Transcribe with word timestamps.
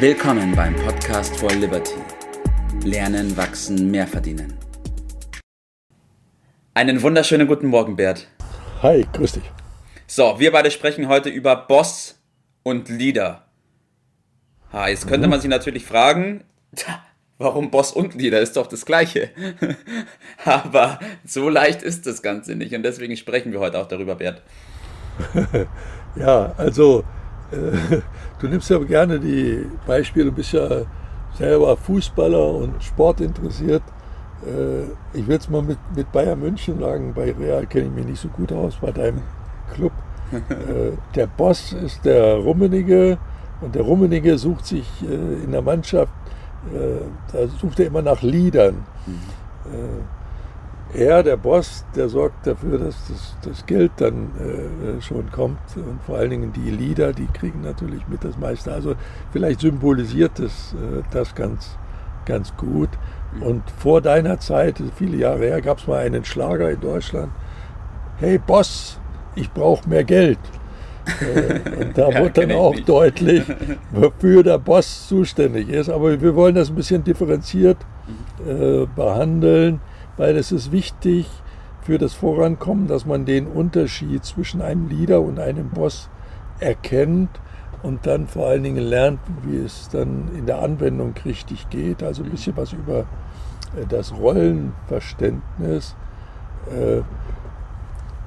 Willkommen 0.00 0.54
beim 0.54 0.76
Podcast 0.76 1.36
for 1.38 1.50
Liberty. 1.50 1.96
Lernen, 2.84 3.36
wachsen, 3.36 3.90
mehr 3.90 4.06
verdienen. 4.06 4.56
Einen 6.72 7.02
wunderschönen 7.02 7.48
guten 7.48 7.66
Morgen, 7.66 7.96
Bert. 7.96 8.28
Hi, 8.80 9.04
grüß 9.12 9.32
dich. 9.32 9.50
So, 10.06 10.38
wir 10.38 10.52
beide 10.52 10.70
sprechen 10.70 11.08
heute 11.08 11.30
über 11.30 11.56
Boss 11.56 12.16
und 12.62 12.88
Leader. 12.88 13.48
Ha, 14.72 14.86
jetzt 14.86 15.08
könnte 15.08 15.26
mhm. 15.26 15.32
man 15.32 15.40
sich 15.40 15.50
natürlich 15.50 15.84
fragen, 15.84 16.44
warum 17.38 17.72
Boss 17.72 17.90
und 17.90 18.14
Leader 18.14 18.38
ist 18.38 18.56
doch 18.56 18.68
das 18.68 18.86
gleiche. 18.86 19.30
Aber 20.44 21.00
so 21.26 21.48
leicht 21.48 21.82
ist 21.82 22.06
das 22.06 22.22
Ganze 22.22 22.54
nicht 22.54 22.72
und 22.72 22.84
deswegen 22.84 23.16
sprechen 23.16 23.50
wir 23.50 23.58
heute 23.58 23.80
auch 23.80 23.88
darüber, 23.88 24.14
Bert. 24.14 24.42
ja, 26.14 26.54
also 26.56 27.02
du 28.40 28.48
nimmst 28.48 28.70
ja 28.70 28.78
gerne 28.78 29.18
die 29.18 29.66
Beispiele, 29.86 30.26
du 30.26 30.32
bist 30.32 30.52
ja 30.52 30.68
selber 31.34 31.76
Fußballer 31.76 32.54
und 32.54 32.82
Sport 32.82 33.20
interessiert. 33.20 33.82
Äh, 34.44 35.18
ich 35.18 35.26
will 35.26 35.36
es 35.36 35.48
mal 35.48 35.62
mit, 35.62 35.78
mit 35.94 36.10
Bayern 36.12 36.40
München 36.40 36.78
sagen, 36.78 37.12
bei 37.14 37.32
Real 37.32 37.66
kenne 37.66 37.86
ich 37.86 37.92
mich 37.92 38.06
nicht 38.06 38.20
so 38.20 38.28
gut 38.28 38.52
aus, 38.52 38.76
bei 38.76 38.92
deinem 38.92 39.22
Club. 39.74 39.92
Äh, 40.30 40.92
der 41.14 41.26
Boss 41.26 41.72
ist 41.72 42.04
der 42.04 42.34
Rummenige 42.34 43.16
und 43.62 43.74
der 43.74 43.80
Rummenige 43.80 44.36
sucht 44.36 44.66
sich 44.66 44.86
in 45.02 45.50
der 45.50 45.62
Mannschaft, 45.62 46.12
da 47.32 47.48
sucht 47.58 47.80
er 47.80 47.86
immer 47.86 48.02
nach 48.02 48.20
Liedern. 48.20 48.84
Mhm 49.06 50.17
er, 50.94 51.22
der 51.22 51.36
Boss, 51.36 51.84
der 51.94 52.08
sorgt 52.08 52.46
dafür, 52.46 52.78
dass 52.78 52.96
das, 53.08 53.36
das 53.42 53.66
Geld 53.66 53.92
dann 53.98 54.30
äh, 54.38 55.02
schon 55.02 55.30
kommt. 55.30 55.58
Und 55.76 56.02
vor 56.06 56.16
allen 56.16 56.30
Dingen 56.30 56.52
die 56.52 56.70
Lieder, 56.70 57.12
die 57.12 57.26
kriegen 57.26 57.60
natürlich 57.60 58.06
mit 58.08 58.24
das 58.24 58.38
meiste. 58.38 58.72
Also 58.72 58.94
vielleicht 59.30 59.60
symbolisiert 59.60 60.32
das, 60.36 60.74
äh, 60.74 61.02
das 61.10 61.34
ganz, 61.34 61.76
ganz 62.24 62.56
gut. 62.56 62.88
Und 63.40 63.62
vor 63.78 64.00
deiner 64.00 64.40
Zeit, 64.40 64.82
viele 64.96 65.18
Jahre 65.18 65.40
her, 65.40 65.60
gab 65.60 65.78
es 65.78 65.86
mal 65.86 65.98
einen 65.98 66.24
Schlager 66.24 66.70
in 66.70 66.80
Deutschland. 66.80 67.32
Hey 68.16 68.38
Boss, 68.38 68.98
ich 69.34 69.52
brauche 69.52 69.86
mehr 69.88 70.04
Geld. 70.04 70.38
Äh, 71.20 71.84
und 71.84 71.98
da 71.98 72.08
ja, 72.12 72.22
wird 72.22 72.38
dann 72.38 72.52
auch 72.52 72.74
deutlich, 72.74 73.42
wofür 73.92 74.42
der 74.42 74.58
Boss 74.58 75.06
zuständig 75.06 75.68
ist. 75.68 75.90
Aber 75.90 76.18
wir 76.18 76.34
wollen 76.34 76.54
das 76.54 76.70
ein 76.70 76.76
bisschen 76.76 77.04
differenziert 77.04 77.76
mhm. 78.06 78.50
äh, 78.50 78.86
behandeln 78.96 79.80
weil 80.18 80.36
es 80.36 80.52
ist 80.52 80.70
wichtig 80.70 81.26
für 81.80 81.96
das 81.96 82.12
Vorankommen, 82.12 82.86
dass 82.86 83.06
man 83.06 83.24
den 83.24 83.46
Unterschied 83.46 84.24
zwischen 84.24 84.60
einem 84.60 84.88
Leader 84.88 85.22
und 85.22 85.38
einem 85.38 85.70
Boss 85.70 86.10
erkennt 86.60 87.30
und 87.82 88.06
dann 88.06 88.26
vor 88.26 88.48
allen 88.48 88.64
Dingen 88.64 88.84
lernt, 88.84 89.20
wie 89.42 89.56
es 89.56 89.88
dann 89.88 90.28
in 90.36 90.44
der 90.46 90.60
Anwendung 90.60 91.14
richtig 91.24 91.70
geht. 91.70 92.02
Also 92.02 92.24
ein 92.24 92.30
bisschen 92.30 92.56
was 92.56 92.72
über 92.72 93.00
äh, 93.00 93.86
das 93.88 94.12
Rollenverständnis, 94.14 95.96
äh, 96.70 97.02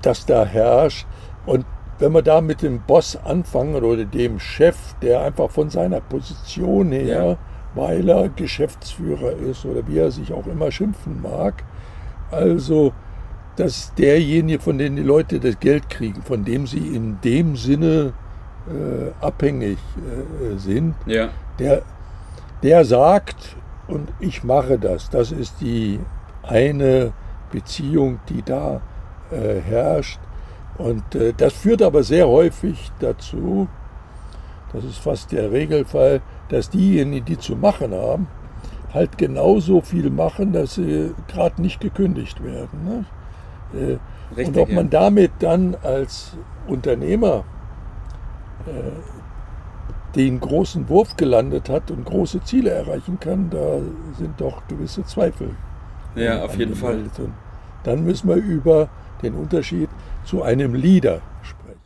das 0.02 0.25
da 0.25 0.45
herrscht. 0.45 1.06
Und 1.45 1.66
wenn 2.00 2.14
wir 2.14 2.23
da 2.23 2.42
mit 2.42 2.62
dem 2.64 2.81
Boss 2.81 3.16
anfangen 3.16 3.75
oder 3.75 4.06
dem 4.06 4.39
Chef, 4.39 4.95
der 5.02 5.22
einfach 5.22 5.52
von 5.52 5.69
seiner 5.69 6.02
Position 6.02 6.92
her, 6.92 7.38
weil 7.75 8.09
er 8.09 8.30
Geschäftsführer 8.30 9.34
ist 9.34 9.66
oder 9.66 9.88
wie 9.88 10.00
er 10.00 10.12
sich 10.12 10.34
auch 10.34 10.47
immer 10.47 10.72
schimpfen 10.72 11.22
mag, 11.22 11.64
also, 12.31 12.93
dass 13.55 13.93
derjenige, 13.95 14.59
von 14.59 14.77
dem 14.77 14.95
die 14.95 15.03
Leute 15.03 15.39
das 15.39 15.59
Geld 15.59 15.89
kriegen, 15.89 16.21
von 16.23 16.43
dem 16.45 16.65
sie 16.65 16.95
in 16.95 17.19
dem 17.21 17.55
Sinne 17.55 18.13
äh, 18.67 19.23
abhängig 19.23 19.77
äh, 19.77 20.57
sind, 20.57 20.95
ja. 21.05 21.29
der, 21.59 21.83
der 22.63 22.85
sagt, 22.85 23.55
und 23.88 24.09
ich 24.19 24.43
mache 24.43 24.79
das. 24.79 25.09
Das 25.09 25.31
ist 25.31 25.55
die 25.61 25.99
eine 26.43 27.11
Beziehung, 27.51 28.19
die 28.29 28.41
da 28.41 28.81
äh, 29.31 29.59
herrscht. 29.59 30.19
Und 30.77 31.16
äh, 31.16 31.33
das 31.35 31.53
führt 31.53 31.81
aber 31.81 32.03
sehr 32.03 32.27
häufig 32.27 32.91
dazu, 33.00 33.67
das 34.73 34.85
ist 34.85 35.00
fast 35.00 35.31
der 35.31 35.51
Regelfall, 35.51 36.22
dass 36.50 36.69
diejenigen, 36.69 37.25
die 37.25 37.38
zu 37.38 37.56
machen 37.56 37.94
haben, 37.94 38.27
halt 38.94 39.18
genauso 39.18 39.81
viel 39.81 40.09
machen, 40.09 40.53
dass 40.53 40.75
sie 40.75 41.13
gerade 41.28 41.62
nicht 41.62 41.79
gekündigt 41.79 42.44
werden. 42.44 42.84
Ne? 42.84 43.06
Äh, 43.79 43.97
Richtig, 44.35 44.47
und 44.47 44.62
ob 44.62 44.72
man 44.72 44.90
damit 44.90 45.31
dann 45.40 45.75
als 45.81 46.38
Unternehmer 46.68 47.44
äh, 48.68 50.16
den 50.16 50.40
großen 50.40 50.90
Wurf 50.90 51.16
gelandet 51.16 51.69
hat 51.69 51.90
und 51.90 52.06
große 52.06 52.44
Ziele 52.44 52.72
erreichen 52.72 53.19
kann, 53.19 53.50
da 53.50 53.80
sind 54.18 54.40
doch 54.40 54.68
gewisse 54.68 55.06
Zweifel. 55.06 55.56
Ja, 56.16 56.44
auf 56.44 56.57
jeden 56.57 56.75
Fall. 56.75 56.96
Und 57.18 57.34
dann 57.84 58.03
müssen 58.03 58.28
wir 58.28 58.35
über 58.35 58.90
den 59.24 59.35
Unterschied 59.35 59.90
zu 60.25 60.44
einem 60.44 60.74
Leader 60.74 61.22
sprechen. 61.41 61.80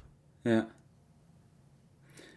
Ja. 0.44 0.66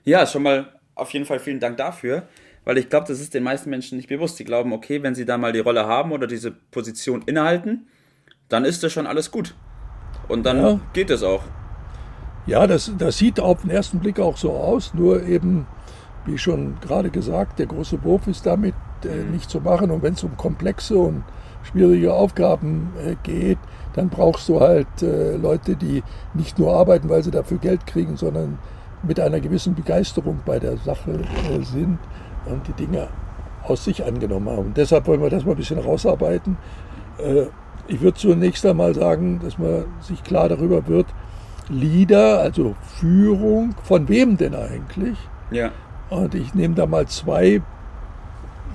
Ja, 0.05 0.27
schon 0.27 0.43
mal 0.43 0.73
auf 0.95 1.11
jeden 1.13 1.25
Fall 1.25 1.39
vielen 1.39 1.61
Dank 1.61 1.77
dafür 1.77 2.29
weil 2.65 2.79
ich 2.79 2.89
glaube, 2.89 3.07
das 3.09 3.21
ist 3.21 3.35
den 3.35 3.43
meisten 3.43 3.71
Menschen 3.71 3.97
nicht 3.97 4.09
bewusst. 4.09 4.39
Die 4.39 4.45
glauben, 4.45 4.73
okay, 4.73 5.03
wenn 5.03 5.15
sie 5.15 5.25
da 5.25 5.39
mal 5.39 5.53
die 5.53 5.61
Rolle 5.61 5.87
haben 5.87 6.13
oder 6.13 6.27
diese 6.27 6.51
Position 6.51 7.23
innehalten, 7.27 7.87
dann 8.49 8.65
ist 8.65 8.83
das 8.83 8.93
schon 8.93 9.07
alles 9.07 9.31
gut. 9.31 9.55
Und 10.29 10.45
dann 10.45 10.59
ja. 10.59 10.81
geht 10.93 11.11
es 11.11 11.23
auch. 11.23 11.43
Ja, 12.47 12.67
das, 12.67 12.93
das 12.97 13.19
sieht 13.19 13.41
auf 13.41 13.63
den 13.63 13.71
ersten 13.71 13.99
Blick 13.99 14.19
auch 14.21 14.37
so 14.37 14.53
aus, 14.53 14.95
nur 14.95 15.23
eben, 15.25 15.67
wie 16.25 16.39
schon 16.39 16.81
gerade 16.81 17.11
gesagt, 17.11 17.59
der 17.59 17.67
große 17.67 18.03
Wurf 18.05 18.27
ist 18.27 18.47
damit 18.47 18.75
äh, 19.05 19.09
mhm. 19.09 19.33
nicht 19.33 19.51
zu 19.51 19.61
machen. 19.61 19.91
Und 19.91 20.03
wenn 20.03 20.15
es 20.15 20.25
um 20.25 20.37
komplexe 20.37 20.97
und 20.97 21.25
schwierige 21.63 22.15
Aufgaben 22.15 22.93
äh, 23.05 23.17
geht, 23.23 23.59
dann 23.95 24.09
brauchst 24.09 24.49
du 24.49 24.61
halt 24.61 25.03
äh, 25.03 25.37
Leute, 25.37 25.77
die 25.77 26.03
nicht 26.35 26.59
nur 26.59 26.75
arbeiten, 26.75 27.09
weil 27.09 27.23
sie 27.23 27.31
dafür 27.31 27.59
Geld 27.59 27.87
kriegen, 27.87 28.17
sondern 28.17 28.59
mit 29.03 29.21
einer 29.21 29.41
gewissen 29.41 29.75
Begeisterung 29.75 30.41
bei 30.45 30.59
der 30.59 30.77
Sache 30.79 31.21
äh, 31.51 31.63
sind 31.63 31.99
die 32.67 32.73
Dinge 32.73 33.09
aus 33.63 33.85
sich 33.85 34.05
angenommen 34.05 34.49
haben. 34.49 34.67
Und 34.67 34.77
deshalb 34.77 35.07
wollen 35.07 35.23
wir 35.23 35.31
das 35.31 35.45
mal 35.45 35.53
ein 35.53 35.57
bisschen 35.59 35.79
rausarbeiten. 35.79 36.57
Äh, 37.19 37.47
ich 37.87 38.01
würde 38.01 38.19
zunächst 38.19 38.65
einmal 38.67 38.95
sagen, 38.95 39.41
dass 39.43 39.59
man 39.59 39.85
sich 40.01 40.23
klar 40.23 40.49
darüber 40.49 40.87
wird, 40.87 41.07
Leader, 41.69 42.41
also 42.41 42.75
Führung, 42.99 43.75
von 43.83 44.09
wem 44.09 44.37
denn 44.37 44.55
eigentlich? 44.55 45.19
Ja. 45.51 45.71
Und 46.11 46.35
ich 46.35 46.55
nehme 46.55 46.75
da 46.75 46.87
mal 46.87 47.07
zwei 47.07 47.63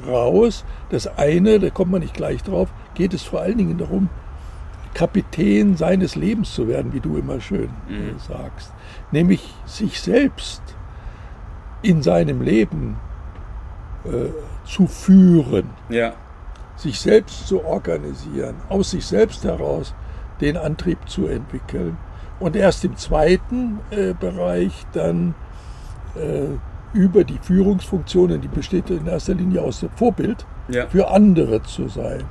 raus. 0.07 0.63
Das 0.89 1.17
eine, 1.17 1.59
da 1.59 1.69
kommt 1.69 1.91
man 1.91 2.01
nicht 2.01 2.13
gleich 2.13 2.43
drauf, 2.43 2.69
geht 2.93 3.13
es 3.13 3.23
vor 3.23 3.41
allen 3.41 3.57
Dingen 3.57 3.77
darum, 3.77 4.09
Kapitän 4.93 5.75
seines 5.75 6.15
Lebens 6.15 6.53
zu 6.53 6.67
werden, 6.67 6.93
wie 6.93 6.99
du 6.99 7.17
immer 7.17 7.41
schön 7.41 7.69
mhm. 7.89 8.19
sagst. 8.19 8.71
Nämlich 9.11 9.53
sich 9.65 9.99
selbst 9.99 10.61
in 11.81 12.03
seinem 12.03 12.41
Leben 12.41 12.97
äh, 14.05 14.29
zu 14.65 14.87
führen, 14.87 15.69
ja. 15.89 16.13
sich 16.75 16.99
selbst 16.99 17.47
zu 17.47 17.63
organisieren, 17.63 18.55
aus 18.69 18.91
sich 18.91 19.05
selbst 19.05 19.43
heraus 19.43 19.93
den 20.41 20.57
Antrieb 20.57 20.97
zu 21.07 21.27
entwickeln 21.27 21.97
und 22.39 22.55
erst 22.55 22.83
im 22.83 22.97
zweiten 22.97 23.79
äh, 23.91 24.13
Bereich 24.13 24.85
dann 24.93 25.35
äh, 26.15 26.47
über 26.93 27.23
die 27.23 27.39
Führungsfunktionen, 27.41 28.41
die 28.41 28.47
besteht 28.47 28.89
in 28.89 29.07
erster 29.07 29.33
Linie 29.33 29.61
aus 29.61 29.79
dem 29.79 29.89
Vorbild, 29.91 30.45
ja. 30.67 30.87
für 30.87 31.09
andere 31.09 31.63
zu 31.63 31.87
sein. 31.87 32.23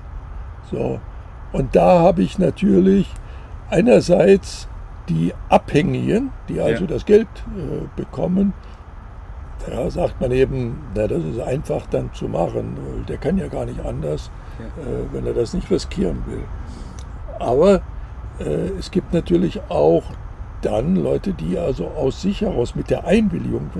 So. 0.70 1.00
Und 1.52 1.74
da 1.74 2.00
habe 2.00 2.22
ich 2.22 2.38
natürlich 2.38 3.10
einerseits 3.70 4.68
die 5.08 5.34
Abhängigen, 5.48 6.30
die 6.48 6.60
also 6.60 6.84
ja. 6.84 6.90
das 6.90 7.04
Geld 7.04 7.28
äh, 7.56 7.86
bekommen, 7.96 8.54
da 9.66 9.90
sagt 9.90 10.20
man 10.20 10.32
eben, 10.32 10.78
na, 10.94 11.06
das 11.06 11.22
ist 11.24 11.40
einfach 11.40 11.86
dann 11.86 12.12
zu 12.12 12.28
machen. 12.28 12.76
Der 13.08 13.16
kann 13.16 13.38
ja 13.38 13.48
gar 13.48 13.64
nicht 13.64 13.84
anders, 13.84 14.30
ja. 14.58 14.82
äh, 14.82 15.04
wenn 15.12 15.26
er 15.26 15.34
das 15.34 15.54
nicht 15.54 15.70
riskieren 15.70 16.22
will. 16.26 16.44
Aber 17.38 17.82
äh, 18.38 18.70
es 18.78 18.90
gibt 18.90 19.12
natürlich 19.12 19.60
auch 19.68 20.04
dann 20.62 20.96
Leute, 20.96 21.32
die 21.32 21.58
also 21.58 21.88
aus 21.88 22.22
sich 22.22 22.40
heraus 22.40 22.74
mit 22.74 22.90
der 22.90 23.06
Einwilligung 23.06 23.70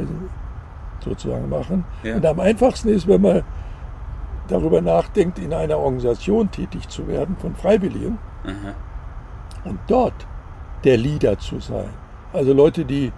sozusagen 1.00 1.48
machen. 1.48 1.84
Ja. 2.02 2.16
Und 2.16 2.26
am 2.26 2.40
einfachsten 2.40 2.88
ist, 2.88 3.06
wenn 3.06 3.22
man 3.22 3.42
darüber 4.48 4.80
nachdenkt, 4.80 5.38
in 5.38 5.52
einer 5.52 5.78
Organisation 5.78 6.50
tätig 6.50 6.88
zu 6.88 7.06
werden 7.08 7.36
von 7.36 7.54
Freiwilligen 7.54 8.18
Aha. 8.44 8.74
und 9.64 9.78
dort 9.86 10.26
der 10.84 10.96
Leader 10.96 11.38
zu 11.38 11.60
sein. 11.60 11.88
Also 12.32 12.52
Leute, 12.52 12.84
die 12.84 13.12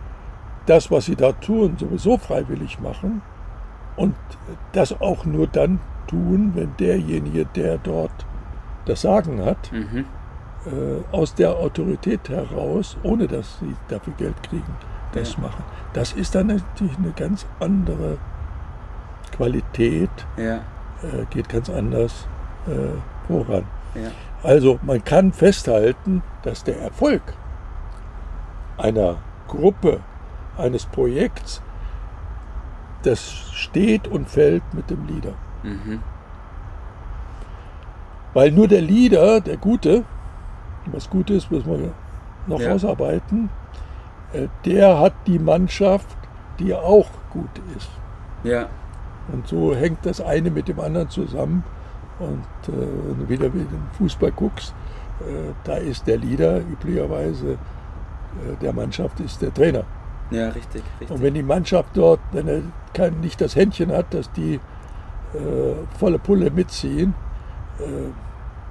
das, 0.66 0.90
was 0.90 1.06
sie 1.06 1.16
da 1.16 1.32
tun, 1.32 1.76
sowieso 1.78 2.19
freiwillig 2.19 2.81
machen 2.81 3.22
und 3.96 4.14
das 4.72 5.00
auch 5.00 5.25
nur 5.25 5.46
dann 5.46 5.81
tun, 6.06 6.52
wenn 6.55 6.76
derjenige, 6.78 7.46
der 7.46 7.78
dort 7.78 8.12
das 8.87 9.02
Sagen 9.02 9.44
hat, 9.44 9.72
mhm. 9.72 10.05
äh, 10.66 11.14
aus 11.14 11.34
der 11.34 11.50
Autorität 11.50 12.28
heraus, 12.28 12.96
ohne 13.02 13.26
dass 13.26 13.58
sie 13.61 13.75
dafür 13.88 14.12
Geld 14.14 14.43
kriegen, 14.43 14.76
das 15.12 15.34
ja. 15.34 15.40
machen. 15.40 15.64
Das 15.93 16.12
ist 16.12 16.34
dann 16.34 16.49
natürlich 16.49 16.99
eine 16.99 17.12
ganz 17.12 17.46
andere 17.61 18.19
Qualität 19.32 20.11
Ja. 20.37 20.56
äh, 20.56 21.25
geht 21.31 21.49
ganz 21.49 21.70
anders 21.70 22.26
äh, 22.66 23.26
voran. 23.26 23.64
Ja. 23.94 24.11
Also 24.43 24.78
man 24.82 25.02
kann 25.02 25.32
festhalten, 25.32 26.22
dass 26.43 26.64
der 26.64 26.78
Erfolg 26.81 27.22
einer 28.76 29.16
Gruppe, 29.49 30.00
eines 30.59 30.87
Projekts, 30.87 31.62
das 33.03 33.23
steht 33.53 34.09
und 34.09 34.29
fällt 34.29 34.62
mit 34.73 34.91
dem 34.91 35.06
Leader. 35.06 35.35
Mhm. 35.62 36.01
Weil 38.33 38.51
nur 38.51 38.67
der 38.69 38.83
Leader, 38.83 39.41
der 39.41 39.56
Gute, 39.56 40.05
was 40.87 41.09
gut 41.09 41.31
ist, 41.31 41.51
müssen 41.51 41.71
wir 41.71 41.93
noch 42.47 42.61
Ja. 42.61 42.73
ausarbeiten, 42.73 43.49
äh, 44.33 44.49
der 44.65 44.99
hat 44.99 45.15
die 45.27 45.39
Mannschaft, 45.39 46.17
die 46.59 46.75
auch 46.75 47.09
gut 47.31 47.50
ist. 47.77 47.91
Ja. 48.43 48.67
Und 49.33 49.47
so 49.49 49.75
hängt 49.75 50.05
das 50.05 50.21
eine 50.21 50.50
mit 50.50 50.69
dem 50.69 50.81
anderen 50.81 51.09
zusammen. 51.09 51.65
Und 52.19 52.75
äh, 52.75 52.77
wenn 52.77 53.19
du 53.21 53.29
wieder 53.29 53.47
in 53.47 53.53
den 53.53 53.89
Fußball 53.99 54.33
guckst, 54.33 54.75
äh, 55.21 55.53
da 55.65 55.75
ist 55.77 56.07
der 56.07 56.19
Leader 56.19 56.59
üblicherweise 56.59 57.53
äh, 57.53 57.57
der 58.61 58.73
Mannschaft 58.73 59.21
ist 59.21 59.41
der 59.43 59.53
Trainer. 59.55 59.85
Ja, 60.35 60.49
richtig, 60.49 60.83
richtig. 61.01 61.11
Und 61.11 61.23
wenn 61.23 61.35
die 61.35 61.43
Mannschaft 61.43 61.91
dort, 61.97 62.21
wenn 62.33 62.49
er 62.49 62.63
kein, 62.93 63.21
nicht 63.21 63.41
das 63.41 63.55
Händchen 63.55 63.93
hat, 63.93 64.13
dass 64.13 64.33
die 64.33 64.55
äh, 65.35 65.99
volle 65.99 66.19
Pulle 66.19 66.51
mitziehen, 66.51 67.15
äh, 67.79 68.11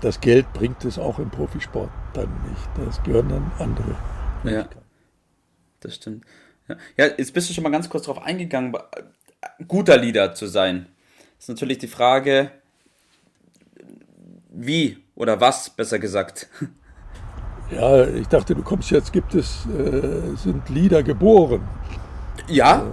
das 0.01 0.19
Geld 0.19 0.51
bringt 0.54 0.83
es 0.83 1.00
auch 1.00 1.19
im 1.19 1.30
Profisport 1.30 1.89
dann 2.13 2.30
nicht. 2.50 2.88
Das 2.88 3.01
gehören 3.04 3.30
dann 3.30 3.51
andere. 3.60 3.95
Ja, 4.44 4.68
das 5.80 5.95
stimmt. 5.95 6.25
Ja. 6.68 6.75
ja, 6.98 7.06
jetzt 7.18 7.33
bist 7.33 7.50
du 7.50 7.54
schon 7.54 7.63
mal 7.63 7.69
ganz 7.69 7.89
kurz 7.89 8.06
darauf 8.06 8.24
eingegangen, 8.24 8.75
guter 9.68 9.98
Leader 9.98 10.33
zu 10.33 10.48
sein. 10.48 10.88
ist 11.39 11.50
natürlich 11.50 11.77
die 11.77 11.88
Frage, 11.88 12.51
wie 14.50 14.98
oder 15.15 15.39
was, 15.39 15.69
besser 15.69 16.00
gesagt. 16.00 16.50
Ja, 17.75 18.05
ich 18.05 18.27
dachte, 18.27 18.55
du 18.55 18.61
kommst 18.61 18.91
jetzt, 18.91 19.11
gibt 19.11 19.35
es, 19.35 19.65
äh, 19.67 20.35
sind 20.35 20.69
Lieder 20.69 21.03
geboren. 21.03 21.61
Ja, 22.47 22.83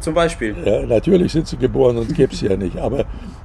zum 0.00 0.14
Beispiel. 0.14 0.54
Ja, 0.64 0.86
natürlich 0.86 1.32
sind 1.32 1.46
sie 1.46 1.56
geboren 1.56 1.96
und 1.96 2.14
gäbe 2.14 2.32
es 2.32 2.40
ja 2.40 2.56
nicht. 2.56 2.78
Aber 2.78 3.00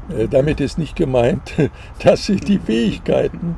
äh, 0.10 0.28
damit 0.30 0.60
ist 0.60 0.78
nicht 0.78 0.96
gemeint, 0.96 1.54
dass 2.04 2.26
sie 2.26 2.36
die 2.36 2.60
Fähigkeiten 2.60 3.56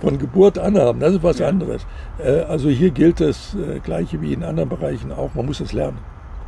von 0.00 0.18
Geburt 0.18 0.58
an 0.58 0.76
haben. 0.76 1.00
Das 1.00 1.14
ist 1.14 1.22
was 1.22 1.40
anderes. 1.40 1.86
Äh, 2.18 2.40
also 2.40 2.68
hier 2.68 2.90
gilt 2.90 3.20
das 3.20 3.54
äh, 3.54 3.78
Gleiche 3.80 4.20
wie 4.20 4.32
in 4.32 4.42
anderen 4.42 4.68
Bereichen 4.68 5.12
auch. 5.12 5.34
Man 5.34 5.46
muss 5.46 5.60
es 5.60 5.72
lernen. 5.72 5.98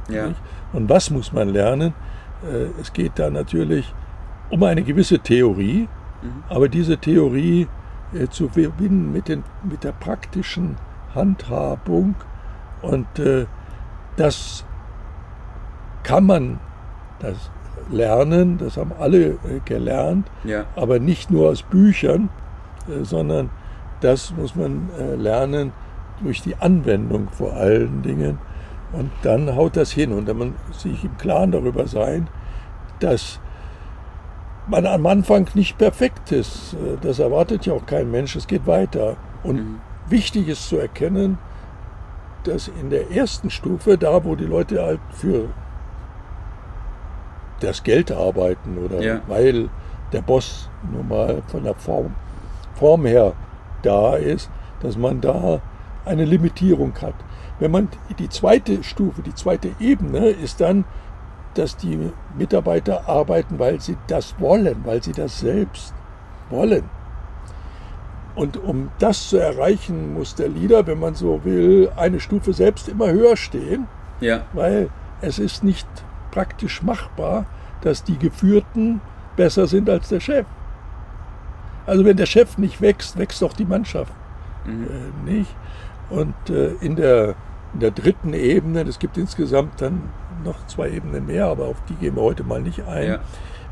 Ja, 0.09 0.29
Nicht? 0.29 0.41
Und 0.73 0.89
was 0.89 1.11
muss 1.11 1.33
man 1.33 1.49
lernen? 1.49 1.95
Äh, 2.43 2.81
es 2.81 2.93
geht 2.93 3.13
da 3.17 3.31
natürlich 3.31 3.95
um 4.51 4.63
eine 4.63 4.83
gewisse 4.83 5.19
Theorie, 5.19 5.89
aber 6.49 6.69
diese 6.69 6.99
Theorie 6.99 7.67
äh, 8.15 8.29
zu 8.29 8.49
verbinden 8.49 9.13
mit, 9.13 9.29
den, 9.29 9.45
mit 9.63 9.85
der 9.85 9.93
praktischen 9.93 10.77
Handhabung 11.15 12.15
und 12.83 13.19
äh, 13.19 13.47
das 14.17 14.65
kann 16.03 16.27
man 16.27 16.61
das 17.19 17.51
lernen, 17.91 18.59
das 18.59 18.77
haben 18.77 18.93
alle 18.99 19.27
äh, 19.27 19.61
gelernt, 19.65 20.31
ja, 20.45 20.65
aber 20.77 20.99
nicht 20.99 21.31
nur 21.31 21.51
aus 21.51 21.63
Büchern, 21.63 22.29
äh, 22.89 23.05
sondern 23.05 23.51
das 24.01 24.33
muss 24.37 24.55
man 24.55 24.91
äh, 24.99 25.15
lernen 25.15 25.73
durch 26.23 26.43
die 26.43 26.57
Anwendung 26.57 27.29
vor 27.31 27.55
allen 27.55 28.03
Dingen. 28.03 28.39
Und 28.93 29.11
dann 29.23 29.57
haut 29.57 29.77
das 29.77 29.91
hin. 29.91 30.13
Und 30.13 30.29
dann 30.29 30.39
man 30.39 30.55
sich 30.73 31.05
im 31.05 31.17
Klaren 31.19 31.53
darüber 31.53 31.87
sein, 31.87 32.29
dass 33.01 33.41
man 34.67 34.87
am 34.87 35.07
Anfang 35.07 35.49
nicht 35.55 35.77
perfekt 35.79 36.33
ist. 36.33 36.75
Äh, 36.75 36.97
Das 37.01 37.19
erwartet 37.19 37.67
ja 37.67 37.73
auch 37.75 37.87
kein 37.87 38.11
Mensch. 38.11 38.35
Es 38.37 38.47
geht 38.47 38.67
weiter. 38.67 39.17
Und 39.43 39.57
Mhm. 39.57 39.81
wichtig 40.09 40.49
ist 40.49 40.69
zu 40.69 40.79
erkennen, 40.79 41.39
dass 42.45 42.69
in 42.69 42.91
der 42.91 43.11
ersten 43.11 43.51
Stufe, 43.51 43.97
da 43.99 44.25
wo 44.25 44.35
die 44.37 44.45
Leute 44.45 44.83
halt 44.83 45.01
für 45.11 45.49
das 47.61 47.83
Geld 47.83 48.11
arbeiten 48.13 48.79
oder 48.79 49.01
Ja. 49.01 49.21
weil 49.27 49.69
der 50.13 50.23
Boss 50.23 50.69
nun 50.93 51.09
mal 51.09 51.43
von 51.47 51.65
der 51.65 51.75
Form, 51.75 52.15
Form 52.75 53.07
her 53.07 53.33
da 53.83 54.17
ist, 54.17 54.51
dass 54.81 54.97
man 54.97 55.21
da 55.21 55.61
eine 56.05 56.25
Limitierung 56.25 56.93
hat. 57.01 57.15
Wenn 57.59 57.71
man 57.71 57.89
die 58.19 58.29
zweite 58.29 58.83
Stufe, 58.83 59.23
die 59.23 59.35
zweite 59.35 59.71
Ebene 59.79 60.29
ist 60.29 60.61
dann, 60.61 60.85
dass 61.55 61.77
die 61.77 62.11
Mitarbeiter 62.37 63.09
arbeiten, 63.09 63.59
weil 63.59 63.81
sie 63.81 63.97
das 64.07 64.35
wollen, 64.39 64.77
weil 64.85 65.03
sie 65.03 65.13
das 65.13 65.41
selbst 65.41 65.95
wollen. 66.51 66.85
Und 68.35 68.57
um 68.57 68.91
das 68.99 69.29
zu 69.29 69.39
erreichen, 69.39 70.15
muss 70.15 70.35
der 70.35 70.49
Leader, 70.49 70.87
wenn 70.87 70.99
man 70.99 71.15
so 71.15 71.45
will, 71.45 71.91
eine 71.97 72.19
Stufe 72.19 72.53
selbst 72.53 72.89
immer 72.89 73.11
höher 73.11 73.37
stehen, 73.37 73.87
ja, 74.21 74.43
weil 74.53 74.91
es 75.21 75.39
ist 75.39 75.63
nicht 75.63 75.87
praktisch 76.31 76.83
machbar, 76.83 77.47
dass 77.83 78.03
die 78.03 78.19
Geführten 78.19 79.01
besser 79.37 79.67
sind 79.67 79.89
als 79.89 80.09
der 80.09 80.21
Chef. 80.21 80.47
Also 81.87 82.05
wenn 82.05 82.17
der 82.17 82.27
Chef 82.27 82.59
nicht 82.59 82.81
wächst, 82.81 83.19
wächst 83.19 83.45
auch 83.45 83.53
die 83.53 83.65
Mannschaft 83.65 84.13
mhm. 84.65 84.87
äh, 85.29 85.33
nicht. 85.33 85.55
Und 86.11 86.35
äh, 86.51 86.73
in, 86.81 86.97
der, 86.97 87.35
in 87.75 87.81
der 87.81 87.91
dritten 87.91 88.33
Ebene, 88.33 88.83
es 88.83 88.99
gibt 88.99 89.17
insgesamt 89.19 89.81
dann 89.83 90.03
noch 90.45 90.67
zwei 90.67 90.91
Ebenen 90.91 91.27
mehr, 91.27 91.47
aber 91.47 91.67
auf 91.67 91.77
die 91.89 91.95
gehen 91.95 92.17
wir 92.17 92.23
heute 92.23 92.45
mal 92.45 92.61
nicht 92.63 92.83
ein, 92.87 93.09
ja, 93.09 93.19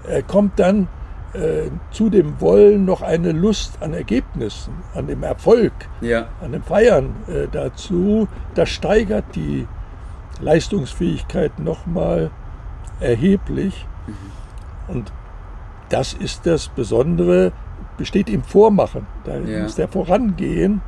äh, 0.08 0.22
kommt 0.22 0.58
dann 0.58 0.88
äh, 1.34 1.70
zu 1.90 2.10
dem 2.10 2.40
Wollen 2.40 2.84
noch 2.84 3.00
eine 3.02 3.32
Lust 3.32 3.78
an 3.80 3.94
Ergebnissen, 3.94 4.74
an 4.94 5.06
dem 5.06 5.22
Erfolg, 5.22 5.72
ja, 6.00 6.26
an 6.42 6.52
dem 6.52 6.62
Feiern 6.62 7.14
äh, 7.28 7.46
dazu. 7.50 8.28
Das 8.54 8.68
steigert 8.68 9.24
die 9.34 9.66
Leistungsfähigkeit 10.40 11.58
nochmal 11.58 12.30
erheblich. 13.00 13.86
Und 14.88 15.12
das 15.88 16.12
ist 16.12 16.46
das 16.46 16.68
Besondere, 16.68 17.52
besteht 17.96 18.28
im 18.28 18.42
Vormachen. 18.42 19.06
Da 19.24 19.36
Ja. 19.38 19.62
muss 19.62 19.76
der 19.76 19.88
vorangehen. 19.88 20.80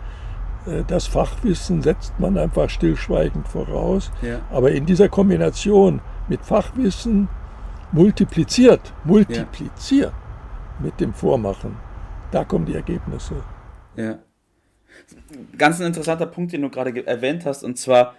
Äh, 0.66 0.82
Das 0.86 1.06
Fachwissen 1.06 1.82
setzt 1.82 2.18
man 2.18 2.36
einfach 2.38 2.68
stillschweigend 2.70 3.46
voraus. 3.48 4.10
ja, 4.22 4.40
Aber 4.50 4.70
in 4.72 4.86
dieser 4.86 5.08
Kombination 5.08 6.00
mit 6.28 6.44
Fachwissen 6.44 7.28
multipliziert, 7.92 8.92
multipliziert 9.04 10.12
mit 10.80 10.98
dem 11.00 11.12
Vormachen, 11.14 11.76
da 12.30 12.44
kommen 12.44 12.66
die 12.66 12.74
Ergebnisse. 12.74 13.34
ja. 13.96 14.18
Ganz 15.58 15.80
ein 15.80 15.86
interessanter 15.88 16.26
Punkt, 16.26 16.52
den 16.52 16.62
du 16.62 16.70
gerade 16.70 16.92
ge- 16.92 17.04
erwähnt 17.04 17.44
hast, 17.44 17.64
und 17.64 17.76
zwar, 17.78 18.14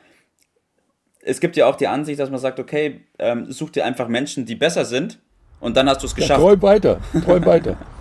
es 1.22 1.40
gibt 1.40 1.56
ja 1.56 1.68
auch 1.68 1.75
die 1.78 1.88
Ansicht, 1.88 2.20
dass 2.20 2.30
man 2.30 2.40
sagt, 2.40 2.60
okay, 2.60 3.02
ähm, 3.18 3.50
such 3.52 3.70
dir 3.72 3.86
einfach 3.86 4.08
Menschen, 4.10 4.46
die 4.46 4.56
besser 4.56 4.84
sind, 4.86 5.20
und 5.62 5.78
dann 5.78 5.88
hast 5.90 6.02
du 6.04 6.08
es 6.08 6.12
Ja, 6.12 6.18
geschafft. 6.18 6.42
träum 6.42 6.62
weiter, 6.62 7.00
träum 7.24 7.46
weiter, 7.46 7.78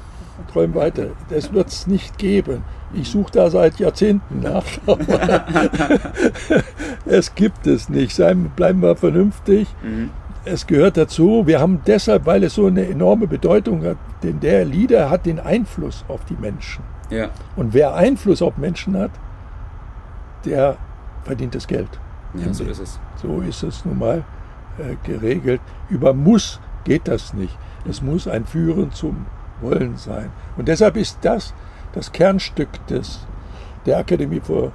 träum 0.52 0.74
weiter. 0.74 1.08
Das 1.30 1.52
wird 1.52 1.68
es 1.68 1.86
nicht 1.86 2.18
geben. 2.18 2.62
Ich 2.92 3.08
suche 3.10 3.32
da 3.32 3.50
seit 3.50 3.78
Jahrzehnten 3.78 4.40
nach, 4.40 4.64
es 7.06 7.34
gibt 7.34 7.66
es 7.66 7.88
nicht. 7.88 8.16
Bleiben 8.56 8.82
wir 8.82 8.96
vernünftig. 8.96 9.68
Mhm. 9.82 10.10
Es 10.44 10.66
gehört 10.66 10.96
dazu. 10.96 11.46
Wir 11.46 11.60
haben 11.60 11.80
deshalb, 11.86 12.26
weil 12.26 12.44
es 12.44 12.54
so 12.54 12.66
eine 12.66 12.86
enorme 12.86 13.26
Bedeutung 13.26 13.84
hat, 13.84 13.96
denn 14.22 14.40
der 14.40 14.64
Leader 14.64 15.08
hat 15.10 15.26
den 15.26 15.40
Einfluss 15.40 16.04
auf 16.08 16.24
die 16.26 16.36
Menschen. 16.36 16.84
ja, 17.10 17.30
Und 17.56 17.72
wer 17.72 17.94
Einfluss 17.94 18.42
auf 18.42 18.56
Menschen 18.58 18.96
hat, 18.98 19.10
der 20.44 20.76
verdient 21.24 21.54
das 21.54 21.66
Geld. 21.66 21.88
ja, 22.34 22.52
so 22.52 22.64
ist 22.64 22.80
es. 22.80 23.00
So 23.22 23.40
ist 23.40 23.62
es 23.62 23.84
nun 23.86 23.98
mal 23.98 24.24
äh, 24.78 24.96
geregelt. 25.04 25.62
Über 25.88 26.12
muss 26.12 26.60
geht 26.84 27.08
das 27.08 27.32
nicht. 27.32 27.56
Es 27.88 28.02
muss 28.02 28.28
ein 28.28 28.44
Führen 28.44 28.92
zum 28.92 29.24
Wollen 29.60 29.96
sein. 29.96 30.30
Und 30.56 30.68
deshalb 30.68 30.96
ist 30.96 31.18
das 31.22 31.54
das 31.92 32.10
Kernstück 32.10 32.68
des, 32.88 33.20
der 33.86 33.98
Akademie 33.98 34.40
for 34.40 34.72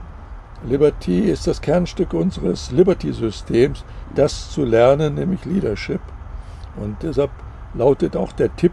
Liberty, 0.66 1.20
ist 1.22 1.48
das 1.48 1.62
Kernstück 1.62 2.14
unseres 2.14 2.72
Liberty-Systems, 2.72 3.84
das 4.16 4.52
zu 4.52 4.64
lernen, 4.64 5.16
nämlich 5.16 5.44
Leadership. 5.46 6.02
Und 6.78 6.98
deshalb 7.02 7.32
lautet 7.74 8.16
auch 8.16 8.32
der 8.32 8.56
Tipp, 8.56 8.72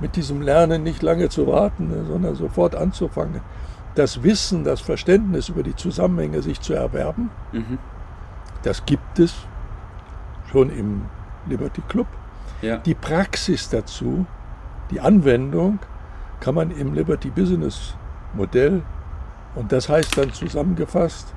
mit 0.00 0.14
diesem 0.14 0.42
Lernen 0.42 0.84
nicht 0.84 1.02
lange 1.02 1.28
zu 1.28 1.48
warten, 1.48 1.92
sondern 2.06 2.36
sofort 2.36 2.76
anzufangen. 2.76 3.40
Das 3.96 4.22
Wissen, 4.22 4.62
das 4.62 4.80
Verständnis 4.80 5.48
über 5.48 5.64
die 5.64 5.74
Zusammenhänge 5.74 6.40
sich 6.40 6.60
zu 6.60 6.72
erwerben, 6.74 7.30
Mhm. 7.52 7.78
das 8.62 8.84
gibt 8.86 9.18
es 9.18 9.34
schon 10.52 10.70
im 10.70 11.02
Liberty 11.48 11.82
Club. 11.88 12.06
Ja, 12.62 12.76
Die 12.76 12.94
Praxis 12.94 13.68
dazu, 13.70 14.24
die 14.90 15.00
Anwendung, 15.00 15.78
kann 16.40 16.54
man 16.54 16.70
im 16.70 16.94
Liberty 16.94 17.30
Business 17.30 17.94
Modell, 18.34 18.82
und 19.54 19.72
das 19.72 19.88
heißt 19.88 20.16
dann 20.16 20.32
zusammengefasst, 20.32 21.34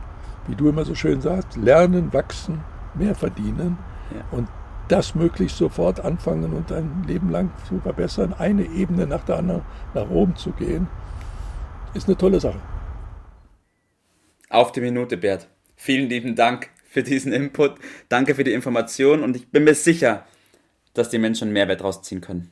wie 0.48 0.56
du 0.56 0.70
immer 0.70 0.86
so 0.86 0.96
schön 0.96 1.22
sagst, 1.22 1.56
lernen, 1.58 2.14
wachsen, 2.14 2.62
mehr 2.94 3.16
verdienen. 3.16 3.78
Ja. 4.14 4.38
Und 4.38 4.48
das 4.88 5.16
möglichst 5.16 5.58
sofort 5.58 6.02
anfangen 6.02 6.54
und 6.54 6.72
ein 6.72 7.04
Leben 7.08 7.30
lang 7.30 7.50
zu 7.68 7.80
verbessern, 7.80 8.34
eine 8.38 8.66
Ebene 8.66 9.08
nach 9.08 9.24
der 9.24 9.38
anderen 9.38 9.62
nach 9.94 10.10
oben 10.10 10.36
zu 10.36 10.52
gehen, 10.52 10.88
ist 11.94 12.08
eine 12.08 12.18
tolle 12.18 12.40
Sache. 12.40 12.60
Auf 14.50 14.72
die 14.72 14.82
Minute, 14.82 15.18
Bert. 15.18 15.48
Vielen 15.76 16.10
lieben 16.10 16.36
Dank 16.36 16.70
für 16.86 17.04
diesen 17.04 17.32
Input. 17.32 17.76
Danke 18.10 18.36
für 18.36 18.44
die 18.44 18.52
Information 18.52 19.24
und 19.24 19.36
ich 19.36 19.50
bin 19.50 19.64
mir 19.64 19.76
sicher, 19.76 20.26
dass 20.94 21.10
die 21.10 21.20
Menschen 21.20 21.54
Mehrwert 21.54 21.80
daraus 21.80 22.02
ziehen 22.02 22.20
können. 22.20 22.52